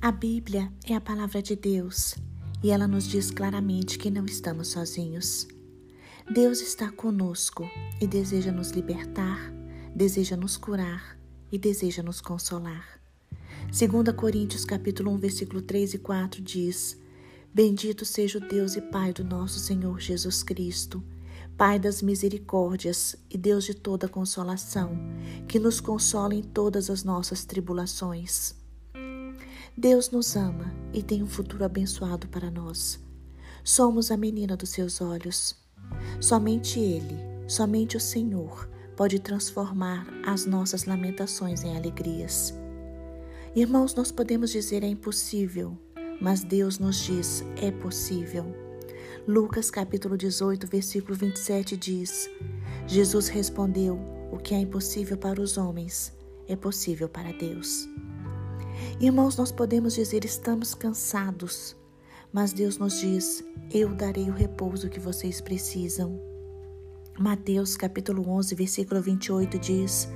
A 0.00 0.12
Bíblia 0.12 0.72
é 0.84 0.94
a 0.94 1.00
palavra 1.00 1.42
de 1.42 1.56
Deus 1.56 2.14
e 2.62 2.70
ela 2.70 2.86
nos 2.86 3.08
diz 3.08 3.32
claramente 3.32 3.98
que 3.98 4.12
não 4.12 4.24
estamos 4.26 4.68
sozinhos. 4.68 5.48
Deus 6.32 6.60
está 6.60 6.88
conosco 6.92 7.68
e 8.00 8.06
deseja 8.06 8.52
nos 8.52 8.70
libertar, 8.70 9.52
deseja 9.92 10.36
nos 10.36 10.56
curar 10.56 11.18
e 11.50 11.58
deseja 11.58 12.00
nos 12.00 12.20
consolar. 12.20 13.00
2 13.76 14.14
Coríntios 14.14 14.64
capítulo 14.64 15.10
1, 15.14 15.18
versículo 15.18 15.60
3 15.60 15.94
e 15.94 15.98
4 15.98 16.40
diz: 16.42 16.96
Bendito 17.52 18.04
seja 18.04 18.38
o 18.38 18.48
Deus 18.48 18.76
e 18.76 18.80
Pai 18.80 19.12
do 19.12 19.24
nosso 19.24 19.58
Senhor 19.58 19.98
Jesus 19.98 20.44
Cristo, 20.44 21.02
Pai 21.56 21.76
das 21.76 22.02
misericórdias 22.02 23.16
e 23.28 23.36
Deus 23.36 23.64
de 23.64 23.74
toda 23.74 24.06
consolação, 24.06 24.96
que 25.48 25.58
nos 25.58 25.80
consola 25.80 26.36
em 26.36 26.42
todas 26.42 26.88
as 26.88 27.02
nossas 27.02 27.44
tribulações 27.44 28.57
Deus 29.76 30.10
nos 30.10 30.36
ama 30.36 30.74
e 30.92 31.02
tem 31.02 31.22
um 31.22 31.26
futuro 31.26 31.64
abençoado 31.64 32.28
para 32.28 32.50
nós. 32.50 32.98
Somos 33.62 34.10
a 34.10 34.16
menina 34.16 34.56
dos 34.56 34.70
seus 34.70 35.00
olhos. 35.00 35.56
Somente 36.20 36.80
Ele, 36.80 37.16
somente 37.46 37.96
o 37.96 38.00
Senhor, 38.00 38.68
pode 38.96 39.18
transformar 39.18 40.06
as 40.26 40.44
nossas 40.44 40.84
lamentações 40.84 41.62
em 41.62 41.76
alegrias. 41.76 42.52
Irmãos, 43.54 43.94
nós 43.94 44.10
podemos 44.10 44.50
dizer 44.50 44.82
é 44.82 44.88
impossível, 44.88 45.78
mas 46.20 46.42
Deus 46.42 46.78
nos 46.78 47.04
diz 47.04 47.44
é 47.62 47.70
possível. 47.70 48.44
Lucas 49.26 49.70
capítulo 49.70 50.16
18, 50.16 50.66
versículo 50.66 51.14
27 51.14 51.76
diz: 51.76 52.28
Jesus 52.86 53.28
respondeu: 53.28 54.00
O 54.32 54.38
que 54.38 54.54
é 54.54 54.58
impossível 54.58 55.16
para 55.16 55.40
os 55.40 55.56
homens 55.56 56.12
é 56.48 56.56
possível 56.56 57.08
para 57.08 57.32
Deus. 57.32 57.88
Irmãos, 59.00 59.36
nós 59.36 59.52
podemos 59.52 59.94
dizer 59.94 60.24
estamos 60.24 60.74
cansados, 60.74 61.76
mas 62.32 62.52
Deus 62.52 62.78
nos 62.78 62.98
diz: 63.00 63.44
Eu 63.72 63.94
darei 63.94 64.28
o 64.28 64.34
repouso 64.34 64.88
que 64.88 64.98
vocês 64.98 65.40
precisam. 65.40 66.20
Mateus 67.18 67.76
capítulo 67.76 68.28
11, 68.28 68.54
versículo 68.54 69.00
28 69.00 69.58
diz: 69.58 70.08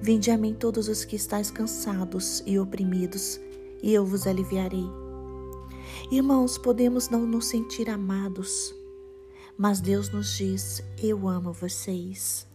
Vinde 0.00 0.30
a 0.30 0.38
mim 0.38 0.54
todos 0.54 0.88
os 0.88 1.04
que 1.04 1.16
estáis 1.16 1.50
cansados 1.50 2.42
e 2.46 2.58
oprimidos, 2.58 3.40
e 3.82 3.92
eu 3.92 4.04
vos 4.04 4.26
aliviarei. 4.26 4.86
Irmãos, 6.10 6.56
podemos 6.58 7.08
não 7.08 7.26
nos 7.26 7.46
sentir 7.46 7.88
amados, 7.90 8.74
mas 9.56 9.80
Deus 9.80 10.10
nos 10.10 10.36
diz: 10.36 10.82
Eu 11.02 11.28
amo 11.28 11.52
vocês. 11.52 12.46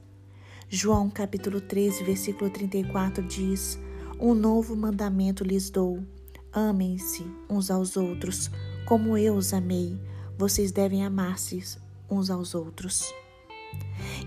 João 0.67 1.09
capítulo 1.09 1.61
13, 1.61 2.03
versículo 2.03 2.49
34 2.49 3.23
diz: 3.23 3.79
um 4.19 4.33
novo 4.33 4.75
mandamento 4.75 5.43
lhes 5.43 5.69
dou: 5.69 6.03
amem-se 6.51 7.25
uns 7.49 7.69
aos 7.69 7.97
outros, 7.97 8.49
como 8.85 9.17
eu 9.17 9.35
os 9.35 9.53
amei. 9.53 9.99
Vocês 10.37 10.71
devem 10.71 11.05
amar-se 11.05 11.63
uns 12.09 12.29
aos 12.29 12.55
outros. 12.55 13.13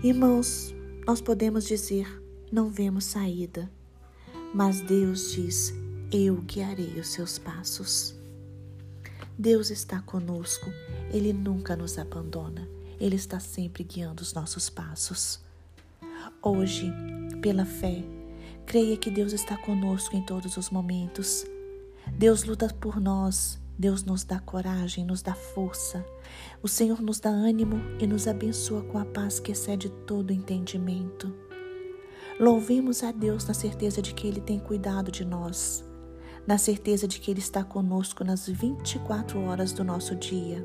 Irmãos, 0.03 0.73
nós 1.05 1.21
podemos 1.21 1.65
dizer: 1.65 2.07
não 2.51 2.69
vemos 2.69 3.05
saída, 3.05 3.69
mas 4.53 4.81
Deus 4.81 5.31
diz: 5.33 5.73
eu 6.11 6.37
guiarei 6.41 6.99
os 6.99 7.09
seus 7.09 7.37
passos. 7.37 8.15
Deus 9.37 9.69
está 9.69 10.01
conosco, 10.01 10.69
Ele 11.11 11.31
nunca 11.31 11.75
nos 11.75 11.97
abandona, 11.97 12.67
Ele 12.99 13.15
está 13.15 13.39
sempre 13.39 13.83
guiando 13.83 14.21
os 14.21 14.33
nossos 14.33 14.69
passos. 14.69 15.39
Hoje, 16.41 16.91
pela 17.41 17.65
fé, 17.65 18.03
Creia 18.69 18.95
que 18.95 19.09
Deus 19.09 19.33
está 19.33 19.57
conosco 19.57 20.15
em 20.15 20.21
todos 20.21 20.55
os 20.55 20.69
momentos. 20.69 21.43
Deus 22.13 22.43
luta 22.43 22.67
por 22.79 23.01
nós, 23.01 23.59
Deus 23.75 24.03
nos 24.03 24.23
dá 24.23 24.39
coragem, 24.39 25.03
nos 25.03 25.23
dá 25.23 25.33
força. 25.33 26.05
O 26.61 26.67
Senhor 26.67 27.01
nos 27.01 27.19
dá 27.19 27.31
ânimo 27.31 27.81
e 27.99 28.05
nos 28.05 28.27
abençoa 28.27 28.83
com 28.83 28.99
a 28.99 29.05
paz 29.05 29.39
que 29.39 29.53
excede 29.53 29.89
todo 30.05 30.31
entendimento. 30.31 31.33
Louvemos 32.39 33.01
a 33.01 33.11
Deus 33.11 33.43
na 33.47 33.55
certeza 33.55 34.03
de 34.03 34.13
que 34.13 34.27
Ele 34.27 34.39
tem 34.39 34.59
cuidado 34.59 35.11
de 35.11 35.25
nós, 35.25 35.83
na 36.45 36.59
certeza 36.59 37.07
de 37.07 37.19
que 37.19 37.31
Ele 37.31 37.39
está 37.39 37.63
conosco 37.63 38.23
nas 38.23 38.47
24 38.47 39.41
horas 39.45 39.73
do 39.73 39.83
nosso 39.83 40.15
dia. 40.15 40.63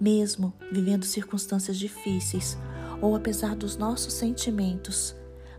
Mesmo 0.00 0.52
vivendo 0.72 1.04
circunstâncias 1.04 1.78
difíceis 1.78 2.58
ou 3.00 3.14
apesar 3.14 3.54
dos 3.54 3.76
nossos 3.76 4.14
sentimentos, 4.14 5.14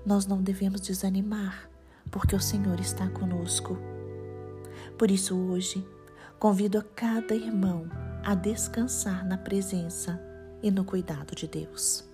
nós 0.08 0.26
não 0.26 0.42
devemos 0.42 0.80
desanimar, 0.80 1.70
porque 2.10 2.34
o 2.34 2.40
Senhor 2.40 2.80
está 2.80 3.10
conosco. 3.10 3.78
Por 4.98 5.12
isso, 5.12 5.36
hoje, 5.36 5.86
convido 6.40 6.78
a 6.78 6.82
cada 6.82 7.36
irmão 7.36 7.90
a 8.24 8.34
descansar 8.34 9.28
na 9.28 9.38
presença 9.38 10.18
e 10.64 10.72
no 10.72 10.86
cuidado 10.86 11.36
de 11.36 11.46
Deus. 11.46 12.07